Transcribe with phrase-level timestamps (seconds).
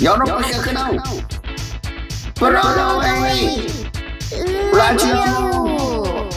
[0.00, 1.02] ヨーロッパ企画の
[2.38, 6.28] ブロードウェイラジオ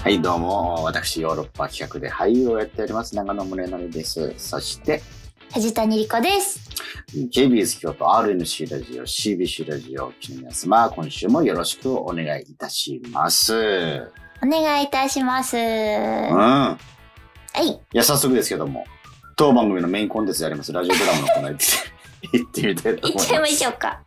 [0.00, 0.84] はい、どうも。
[0.84, 4.32] 私、ヨーロッパ企画で俳優をやっております、長野宗則です。
[4.38, 5.02] そして、
[5.52, 6.70] 藤谷莉子です。
[7.12, 14.25] KBS 京都 RNC ラジオ、CBC ラジオ、記の皆様、今週もよろしくお願いいたします。
[14.42, 15.56] お願いいたします。
[15.56, 15.62] うん。
[15.62, 16.78] は
[17.58, 17.68] い。
[17.68, 18.84] いや、早速ですけども、
[19.36, 23.24] 当番組のメインコンテンツであります、ラジオドラマのコーナー行って、行ってみたいと思います。
[23.24, 24.00] いっちゃいましょうか。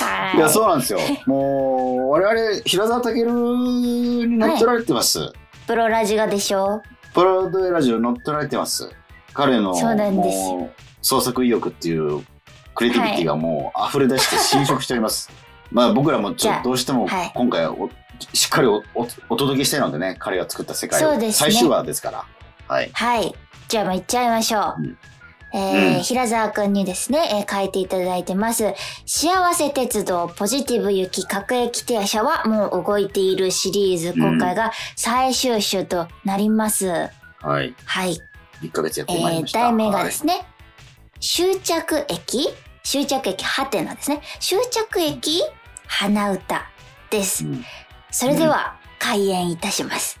[0.00, 0.36] はい。
[0.36, 1.00] いや、そうなんですよ。
[1.26, 5.32] もう、我々、平沢健に乗っ取られてます。
[5.66, 6.82] プロラジガでしょ？
[7.14, 8.90] プロドエラジオ乗っ取られてます。
[9.34, 10.70] 彼の、そうなんですよ
[11.02, 12.24] 創作意欲っていう、
[12.74, 15.30] クリエイティビティがもう溢れ出して侵食しております。
[15.70, 17.88] まあ僕らもちょっとどうしてもはい今回お
[18.32, 22.24] しっかりおおお届けしたいのでね、彼が作った世界を、そうですね最終話ですから。
[22.68, 22.90] はい。
[22.92, 23.34] はい。
[23.68, 24.74] じゃあもう行っちゃいましょう。
[24.78, 24.98] うん
[25.52, 28.72] えーうん平沢くんにですね、えー書いていただいてます。
[29.04, 36.86] 幸せ鉄道ポジティブ行き各駅停車はもう動いているシリーズ、うん今回が最終週となります。
[37.40, 37.74] はい。
[37.84, 38.20] はい。
[38.62, 39.58] 1ヶ月やっえーてまいりました。
[39.62, 40.46] 題名がですね、
[41.20, 42.48] 終着駅？
[42.84, 43.44] 終着駅？
[43.44, 44.22] はてなですね。
[44.38, 45.42] 終着駅？
[45.88, 46.62] 花歌
[47.10, 47.42] です。
[47.44, 47.64] はいうん
[48.12, 50.20] それでは、開演いたします。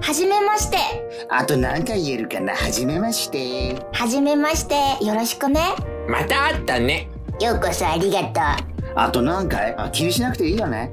[0.00, 0.78] はじめまして。
[1.28, 2.54] あと何回言えるかな？
[2.54, 3.74] はじめまして。
[3.92, 5.04] はじめまして。
[5.04, 5.60] よろしくね。
[6.08, 7.08] また会ったね。
[7.40, 8.40] ようこそありがと
[8.94, 9.74] あと何回？
[9.76, 10.92] あ気にしなくていいよね。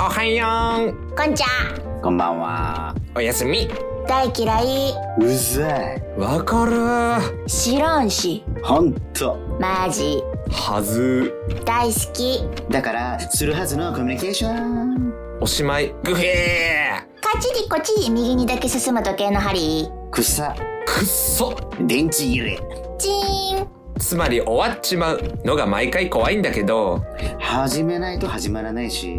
[0.00, 0.88] おはよう。
[0.88, 1.16] う。
[1.16, 1.91] こんちゃん。
[2.02, 2.96] こんばんは。
[3.14, 3.68] おやすみ。
[4.08, 4.92] 大嫌い。
[5.20, 6.02] うざい。
[6.18, 7.46] わかる。
[7.46, 8.42] 知らんし。
[8.64, 9.38] ほんと。
[9.60, 10.20] マジ。
[10.50, 11.32] はず。
[11.64, 12.44] 大好き。
[12.72, 15.12] だから、するはずのコミュニケーション。
[15.40, 15.94] おしまい。
[16.02, 19.88] ぐへカチリコチリ右にだけ進む時計の針。
[20.10, 20.42] 草。
[20.42, 20.54] ー。
[20.84, 21.56] くっそ。
[21.82, 22.60] 電池切れ。
[22.98, 23.68] チーン。
[24.00, 27.04] つまり終わっちまうのが毎回怖いんだけど、
[27.38, 29.16] 始めないと始まらないし。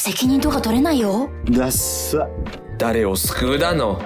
[0.00, 1.28] 責任とか取れないよ。
[1.50, 2.26] だっさ。
[2.78, 4.00] 誰を救うだの？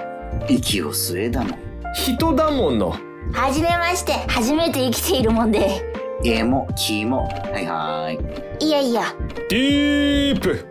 [0.49, 1.59] 息を吸えだもん。
[1.93, 2.89] 人だもの。
[3.31, 4.11] はじめまして。
[4.27, 5.81] 初めて生きているもんで。
[6.25, 7.29] 絵も、木も。
[7.29, 8.67] はいはーい。
[8.67, 9.03] いやいや。
[9.49, 10.67] ディープ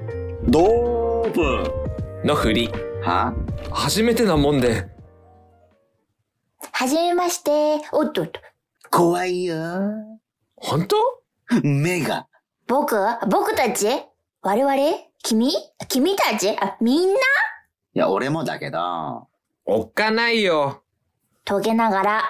[0.47, 1.73] ドープ。
[2.23, 2.71] の振り。
[3.03, 3.33] は？
[3.71, 4.87] 初めてなもんで。
[6.71, 7.81] はじめまして。
[7.93, 8.41] おっとっと。
[8.91, 9.57] 怖いよ。
[10.57, 10.97] 本当？
[11.63, 12.27] 目が。
[12.67, 12.95] 僕？
[13.31, 13.89] 僕たち？
[14.43, 14.77] 我々？
[15.25, 15.53] 君？
[15.89, 16.51] 君たち？
[16.51, 17.15] あ、みんな？
[17.15, 19.27] いや、俺もだけど、
[19.65, 20.83] おっかないよ。
[21.47, 22.25] 遂げながら。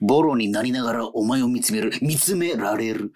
[0.00, 1.92] ボロになりながらお前を見つめる。
[2.02, 3.12] 見つめられる。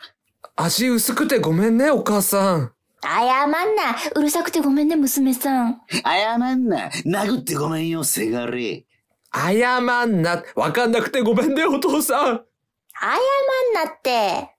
[0.54, 2.72] 味薄くてごめんね、お母さん。
[3.02, 3.96] 謝んな。
[4.14, 5.82] うるさくてごめんね、娘さん。
[6.04, 6.90] 謝んな。
[7.04, 8.86] 殴ってごめんよ、せがれ。
[9.34, 10.42] 謝んな。
[10.54, 12.26] わかんなくてごめんね、お父さん。
[12.26, 12.34] 謝ん
[13.74, 14.55] なって。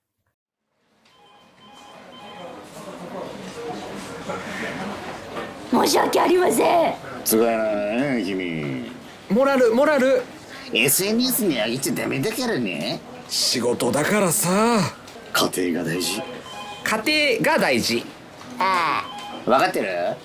[5.70, 6.94] 申し訳ありません。
[7.24, 8.90] すごいなね、君。
[9.30, 10.22] モラル、モラル。
[10.72, 13.00] SNS に上げちゃダメだからね。
[13.28, 14.50] 仕事だからさ。
[15.32, 16.22] 家庭が大事。
[16.84, 18.04] 家庭が大事。
[18.58, 19.04] あ
[19.46, 19.88] わかってる？
[19.88, 20.16] は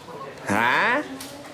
[0.47, 1.01] あ？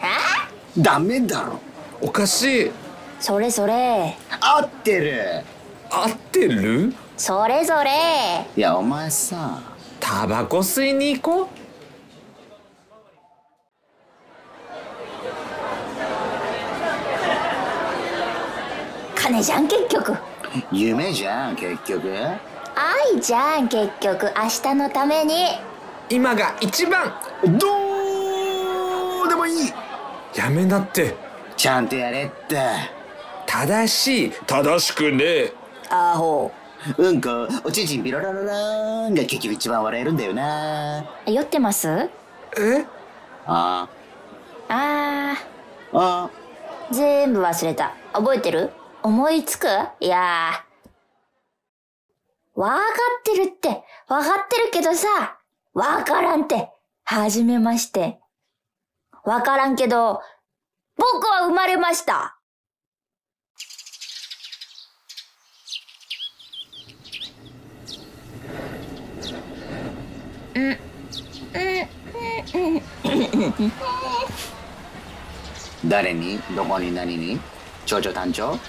[0.02, 0.06] あ。
[0.06, 0.50] あ？
[0.78, 1.60] ダメだろ。
[2.02, 2.72] おかしい。
[3.20, 4.16] それそれ。
[4.40, 5.44] 合ってる。
[5.90, 6.94] 合ってる？
[7.18, 7.92] それぞれ。
[8.56, 9.62] いや、お前さ、
[10.00, 11.48] タバコ吸いに行こう。
[19.30, 20.16] 金じゃん、結局。
[20.72, 22.12] 夢じゃん、結局。
[22.16, 24.26] 愛じゃん、結局。
[24.26, 25.50] 明日のために。
[26.10, 27.14] 今が一番
[27.60, 27.68] ど
[29.26, 29.72] うでもいい。
[30.36, 31.16] やめなって。
[31.56, 32.60] ちゃんとやれって。
[33.46, 34.32] 正しい。
[34.48, 35.54] 正しくねえ。
[35.92, 36.52] アホ。
[36.98, 41.06] うんこ、おちんちんピロラララーンが結局一番笑えるんだよな。
[41.28, 41.88] 酔ってます？
[41.88, 42.10] え？
[43.46, 43.88] あ
[44.70, 45.36] ああ。
[45.94, 47.94] あー、全部忘れた。
[48.14, 48.72] 覚えてる？
[49.02, 49.68] 思いつく？
[50.00, 52.60] いやー。
[52.60, 52.82] わか
[53.20, 53.70] ってるって。
[54.08, 55.38] わかってるけどさ。
[55.74, 56.70] わからんって。
[57.06, 58.20] はじめまして。
[59.24, 60.22] わからんけど、
[60.98, 62.36] 僕は生まれました。
[75.88, 77.40] 誰にどこに何に
[77.86, 78.60] 長女誕生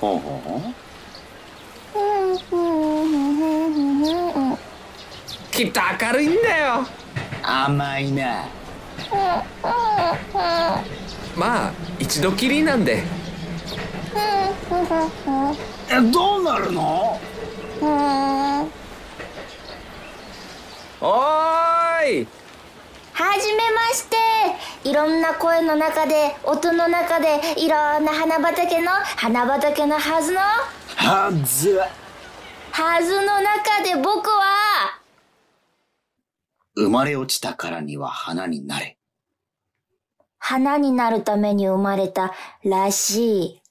[0.00, 0.74] ほうほうほうほう
[5.50, 6.86] きっと明るいんだよ
[7.42, 8.44] 甘いな
[11.36, 13.02] まあ一度きりなんで
[15.90, 17.20] えどうなるの
[21.08, 22.26] おーい。
[23.12, 24.16] はじめまして。
[24.82, 30.40] いろんな声の中で音の中でいろんな花畑の花畑のはずの？
[30.40, 31.78] はず。
[32.72, 35.00] はずの中で僕は？
[36.74, 38.98] 生まれ落ちたからには花になれ。
[40.38, 43.62] 花になるために生まれたらしい。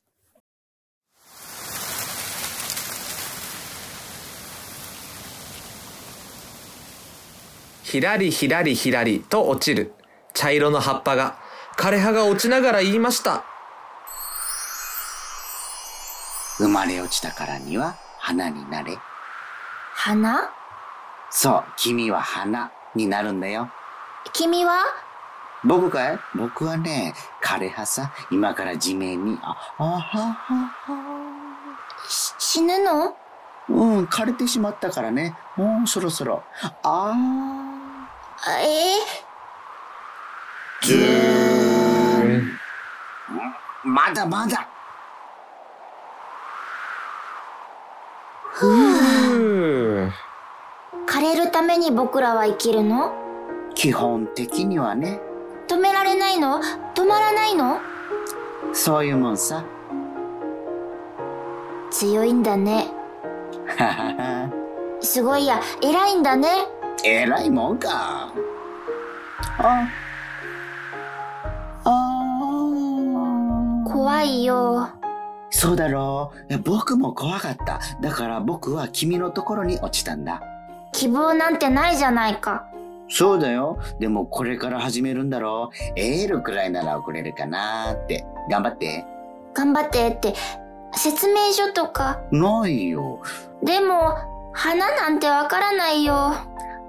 [7.85, 9.93] ひらりひらりひらりと落ちる。
[10.33, 11.37] 茶色の葉っぱが。
[11.77, 13.43] 枯葉が落ちながら言いました。
[16.57, 18.97] 生まれ落ちたからには花になれ。
[19.93, 20.49] 花？
[21.29, 23.69] そう君は花になるんだよ。
[24.33, 24.83] 君は？
[25.63, 26.19] 僕かい？
[26.33, 29.37] 僕はね枯葉さ今から地面に。
[29.43, 30.97] ああははは。
[32.09, 33.15] し死ぬの？
[33.69, 35.37] うん枯れてしまったからね。
[35.55, 36.43] もうそろそろ。
[36.63, 37.74] ああ
[38.47, 42.51] えーずーん
[43.83, 44.67] まだまだ。
[48.51, 50.11] ふう
[51.07, 53.13] 枯れるために僕らは生きるの？
[53.73, 55.19] 基本的にはね。
[55.67, 56.61] 止められないの？
[56.93, 57.79] 止まらないの？
[58.73, 59.63] そういうもんさ。
[61.89, 62.87] 強いんだね。
[65.01, 66.67] すごいや、偉いんだね。
[67.03, 68.31] えらいもんか
[69.57, 69.87] あ
[71.83, 74.89] あ怖いよ。
[75.49, 80.41] そうだろう僕も怖かっただから僕は君のところに落ちたんだ
[80.91, 82.67] 希望なんてないじゃないか。
[83.09, 83.79] そうだよ。
[83.99, 85.99] でもこれから始めるんだろう。
[85.99, 88.25] エールくらいなら送れるかなって。
[88.49, 89.05] 頑張って。
[89.53, 90.33] 頑張ってって、
[90.93, 92.21] 説明書とか。
[92.31, 93.21] ないよ。
[93.63, 94.15] でも、
[94.53, 96.33] 花なんてわからないよ。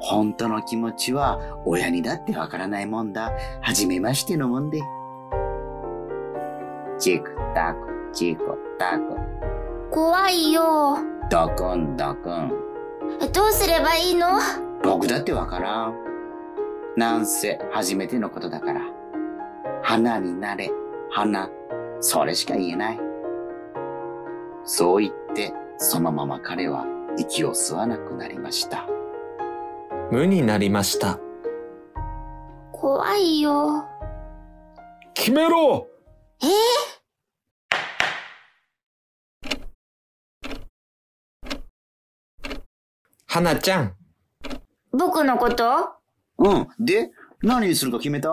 [0.01, 3.33] 本当の気持ちは親にだってわからないもんだ。
[3.61, 4.81] はじめましてのもんで。
[6.99, 9.17] チクタク、チコタク、
[9.91, 10.99] 怖いよ。
[11.31, 12.53] ドクンドクン。
[13.33, 14.29] どうすればいいの？
[14.83, 15.95] 僕だってわからん。
[16.97, 18.81] なんせ初めてのことだから。
[19.83, 20.71] 花になれ、
[21.11, 21.51] 花。
[22.01, 23.01] それしか言えない。
[24.65, 26.87] そう言って、そのまま彼は
[27.19, 28.87] 息を吸わなくなりました。
[30.13, 31.19] 無になりました。
[32.73, 33.85] 怖いよ。
[35.15, 35.89] 決めろ！
[36.43, 36.47] え？
[43.27, 43.95] 花ちゃん。
[44.93, 45.65] 僕のこと？
[46.39, 46.69] うん。
[46.79, 47.11] で、
[47.43, 48.31] 何にするか決めた？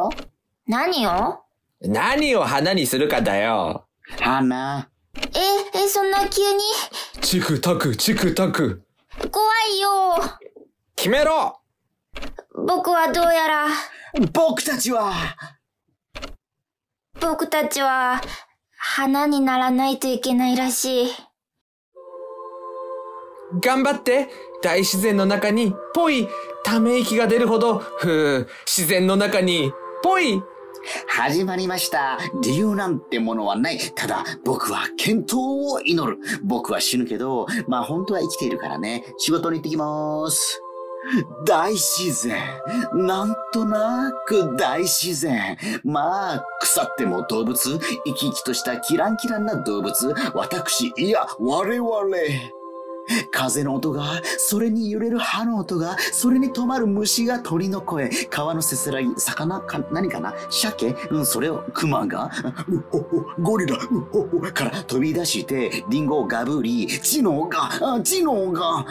[0.67, 1.39] 何を？
[1.81, 3.87] 何を花にするかだよ。
[4.19, 4.89] 花。
[5.15, 6.59] え、え、そんな急に？
[7.21, 8.83] チクタクチクタク
[9.31, 9.45] 怖
[9.75, 9.89] いよ。
[10.95, 11.59] 決めろ
[12.55, 13.67] 僕はどうやら、
[14.31, 15.13] 僕たちは、
[17.19, 18.21] 僕たちは、
[18.77, 21.07] 花にならないといけないらしい。
[23.61, 24.29] 頑張って
[24.61, 26.27] 大自然の中にぽい
[26.63, 30.41] ため息が出るほどふう自然の中にぽい
[31.07, 32.19] 始まりました。
[32.41, 33.79] 理由なんてものはない。
[33.95, 36.19] ただ、僕は健闘を祈る。
[36.43, 39.05] 僕は死ぬけど、まあ本当は生きているからね。
[39.17, 40.61] 仕事に行ってきます。
[41.45, 42.41] 大自然。
[42.93, 45.57] なんとなく大自然。
[45.83, 47.57] まあ、腐っても動物。
[47.59, 50.13] 生き生きとしたキランキランな動物。
[50.33, 52.62] 私、いや、我々。
[53.31, 60.33] 風の音が、それに揺れる葉の音が、それに止まる虫が鳥の声、川のせせらぎ、魚か、何かな？
[60.49, 60.95] 鮭？
[61.11, 62.31] うん、それを熊が、
[62.67, 63.79] うほほ、ゴリラ、う
[64.11, 68.85] ほほ、から飛び出して、リンゴをガブリ、知能が、あ知能が、あ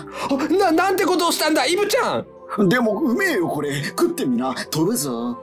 [0.50, 2.24] な、なんてことをしたんだイブちゃ
[2.58, 2.68] ん。
[2.68, 5.38] でもうめえよこれ、食ってみな、飛ぶぞ。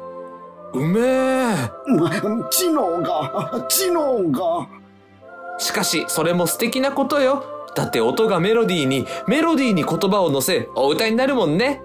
[0.73, 1.55] うめえ。
[1.87, 4.67] うん知能が、知能が。
[5.57, 7.43] しかしそれも素敵なことよ
[7.75, 11.81] だって音がメロディーにメロディーに言葉を乗せお歌になるもんね。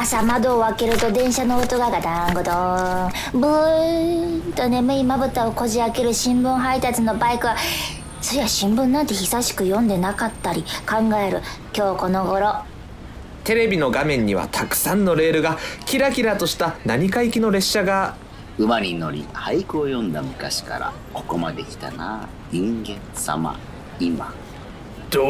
[0.00, 3.40] 朝窓を開けると電車の音がガタンゴトン。
[3.40, 7.56] ブーンと眠いまぶたをこじ開ける新聞配達のバイクは
[8.22, 11.42] そりゃ新聞なんて久しく読んでなかったり考える。
[11.76, 12.54] 今日この頃
[13.48, 18.14] テレビの画面にはたくさんのレールがキラキラとした何か行きの列車が
[18.58, 23.58] 馬に乗り俳句を読んだ昔からここまで来たな人間様
[23.98, 24.34] 今。
[25.08, 25.22] ド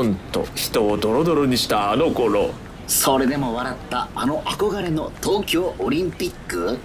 [0.00, 2.50] ーンと人をドロドロにしたあの頃。
[2.88, 6.76] それでも笑ったあの憧れの東京オリンピック？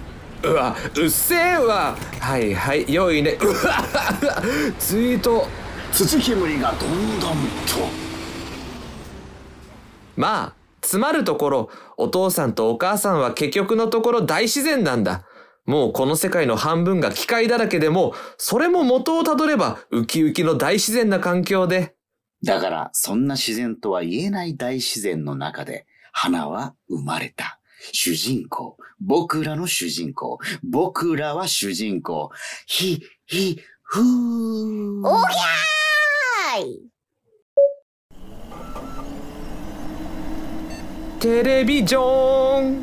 [0.44, 1.96] うわうっせえわ。
[2.20, 3.32] はいはい良いね。
[3.40, 3.82] うわ
[4.78, 5.48] ツイート
[5.90, 7.36] 土煙がどんどんと。
[10.16, 10.52] まあ
[10.86, 15.24] つまるところお父さんとお母さんは結局のところ大自然なんだ。
[15.64, 21.96] もうこの世界の半分が機械だらけでもそれも元をたどればウキウキの大自然な環境で。
[22.44, 27.58] だからそんな自然とは言えない大自然の中で花は生まれた。
[27.92, 28.76] 主人公。
[29.00, 30.38] 僕らの主人公。
[30.62, 32.30] 僕らは主人公。
[32.66, 34.02] ひひふー。
[34.04, 36.95] おぎゃーい
[41.18, 42.82] テレビジョン。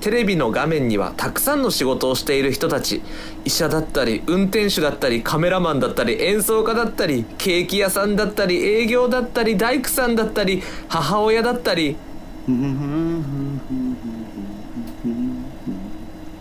[0.00, 3.02] テレビの画面にはたくさんの仕事をしている人たち。
[3.44, 11.96] 医者だったり運転手だったりカメラマンだったり演奏家だったりケーキ屋さんだったり営業だったり大工さんだったり母親だったり。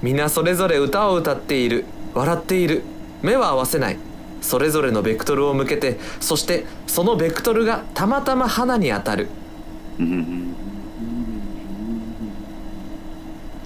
[0.02, 1.84] 皆それぞれ歌を歌っている。
[2.14, 2.84] 笑っている。
[3.22, 3.98] 目は合わせない。
[4.42, 9.28] それぞれのベクトルを向けてそしてそのベクトルがたまたま花に当たる。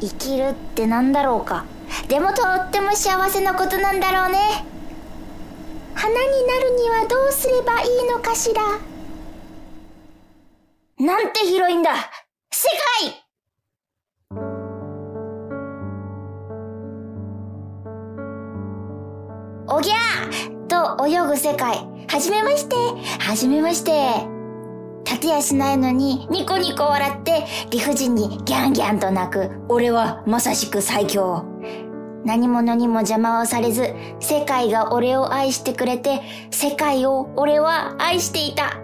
[0.02, 1.66] 生きるってなんだろうか？
[2.08, 4.66] でもとっても幸せなことなんだろうね。
[5.96, 8.64] 花になるにはどうすればいいのかしら？
[11.06, 11.92] なんて広いんだ！
[12.52, 12.70] 世
[13.02, 13.24] 界！
[19.68, 20.53] おぎゃ！
[20.74, 22.76] と泳ぐ世界はじめまして
[23.20, 23.92] はじめまして
[25.06, 31.46] 立てやしないのにニコニコ笑って理不尽にギャンギャンと泣く俺はまさしく最強。
[32.26, 38.80] 何者にも邪魔をされず世界が俺を愛してくれて世界を俺は愛していた。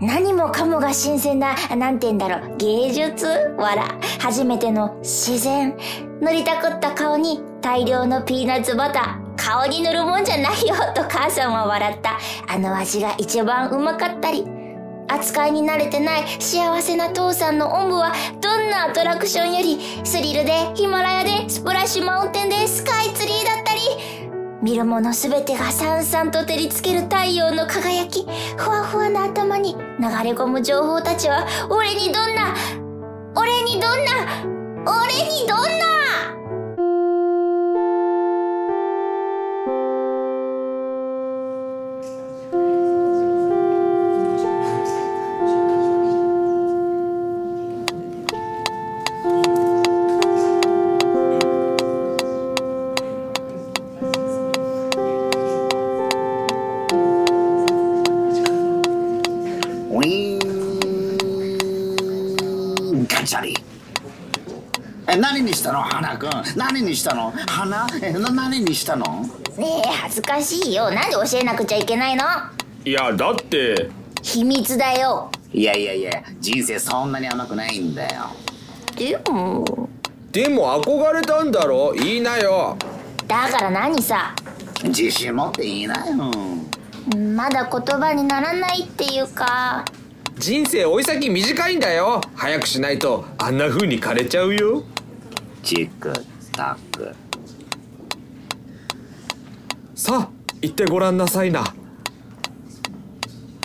[0.00, 3.26] 何もかもが新鮮な、なんて言うんだろう、芸術？
[3.58, 3.98] わら。
[4.18, 5.76] 初めての自然。
[6.22, 9.29] 塗りたくった顔に大量のピーナッツバター。
[9.40, 12.18] 顔に塗るもんじゃないよ、と母さんは笑った。
[12.46, 14.44] あの味が一番うまかったり。
[15.08, 23.80] 扱いに慣れてない幸せな父さんのおんぶはどんなアトラクションよりスリルでヒマラヤでスプラッシュマウンテンでスカイツリーだったり
[24.62, 28.24] 見るものすべてがさんさんと照りつける太陽の輝き
[28.56, 32.54] ふわふわな頭に流れ込む情報たちは俺にどんな
[33.34, 36.39] 俺にどんな俺にどんな
[66.90, 67.32] にしたの？
[67.46, 69.22] 花えな何にしたの？
[69.56, 70.90] ねえ恥ずかしいよ。
[70.90, 72.24] なんで教えなくちゃいけないの？
[72.84, 73.90] いやだって。
[74.22, 75.30] 秘密だよ。
[75.52, 78.26] いやいやいや人生そんなに甘くないんだよ。
[78.96, 79.88] でも。
[80.30, 81.92] でも憧れたんだろ？
[81.96, 82.76] 言いなよ。
[83.26, 84.34] だから何さ？
[84.82, 86.14] 自信持って言いなよ。
[87.34, 89.84] まだ言葉にならないっていうか。
[90.38, 92.20] 人生追い先短いんだよ。
[92.34, 94.82] 早くしないとあんな風に枯れちゃうよ。
[95.62, 96.12] チク
[96.60, 97.14] タク。
[99.94, 101.64] さあ行ってごらんなさいな。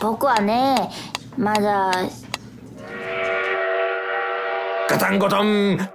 [0.01, 0.89] 僕はね
[1.37, 1.91] まだ。
[4.87, 5.77] ガタンゴトン。
[5.77, 5.87] ポッ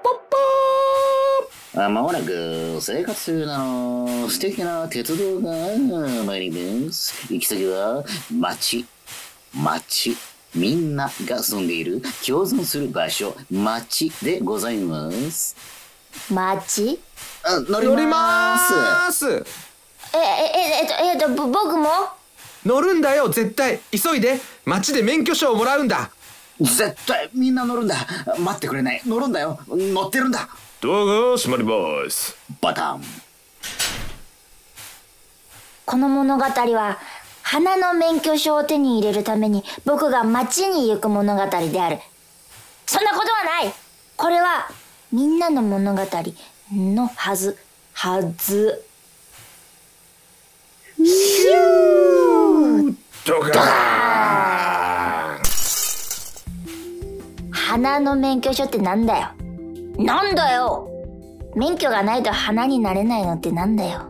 [1.72, 5.52] ポあまもなく生活中の素敵な鉄道が
[6.26, 7.32] 参ります。
[7.32, 8.84] 行き先は町
[9.54, 10.14] 町
[10.54, 13.34] みんなが住んでいる共存する場所。
[13.50, 15.79] 町でございます
[16.30, 17.00] 町
[17.42, 18.58] あ乗りま
[19.10, 21.88] すすええええっとえっとぼ僕も
[22.64, 26.10] 乗るんだよ絶対急いで街で免許証をもらうんだ
[26.60, 27.96] 絶対みんな乗るんだ
[28.38, 30.48] 待ってくれない乗るんだよ乗ってるんだ
[30.80, 33.02] ドアが閉まりますバタン
[35.86, 36.98] この物語は
[37.42, 41.98] 花の免許証を手に入れるために僕が街に行く物語である。
[42.90, 43.72] そんなことはない
[44.16, 44.68] これは
[45.12, 46.02] みんなの物語
[46.72, 47.58] のはず、
[47.94, 48.84] はず。
[53.26, 55.36] ドカ
[57.50, 59.28] 花の免許証ってなんだよ。
[59.98, 60.88] なんだよ
[61.56, 64.02] 免許がないと花になれないのってなんだよ。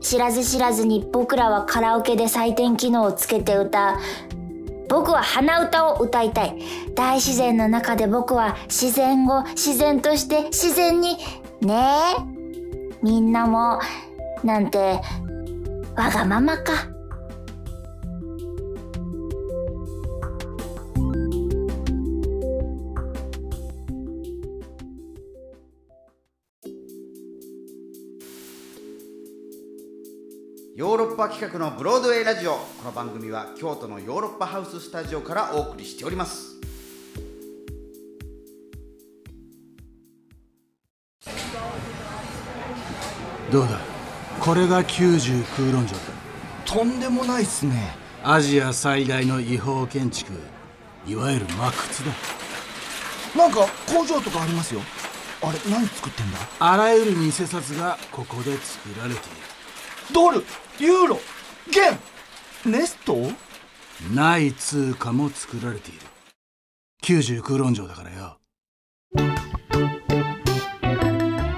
[0.00, 3.96] 知らず知らずに僕らはカラオケで採点機能をつけて歌う。
[4.92, 6.58] 僕は鼻歌を歌いたい。
[6.94, 11.16] 大自然の中で僕は自然を自然として自然に、
[11.62, 11.74] ね
[12.18, 12.22] え
[13.02, 13.80] みんなも、
[14.44, 15.00] なんて、
[15.96, 16.91] わがままか。
[30.74, 32.52] ヨーロッパ企画のブロードウェイラジオ。
[32.52, 36.58] この番組は京都のヨーロッパハウススタジオからお送りしております。
[43.52, 43.78] どうだ？
[44.40, 46.04] これが90空論城だ
[46.64, 47.94] とんでもないっすね。
[48.24, 50.32] アジア最大の違法建築。
[51.06, 51.72] いわゆる魔窟
[53.36, 53.38] だ。
[53.38, 54.80] なんか工場とかありますよ。
[55.42, 56.38] あれ何作ってんだ？
[56.60, 59.32] あらゆる偽札がここで作られてい
[60.12, 60.44] ドル
[60.78, 61.20] ユーロ
[61.66, 63.14] 元ネスト？
[63.14, 63.34] る
[64.14, 66.00] ない通貨も作られている。
[67.04, 68.38] 90空論城だからよ。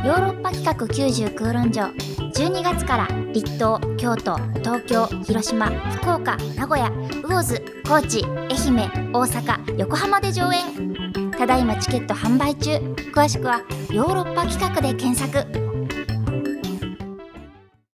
[0.05, 1.87] ヨーロッパ企画90空論城。
[2.35, 6.91] 12月から立東京都東京広島福岡名古屋
[7.23, 11.31] 魚津高知愛媛大阪横浜で上演。
[11.33, 12.77] ただいまチケット販売中。
[13.15, 15.64] 詳しくはヨーロッパ企画で検索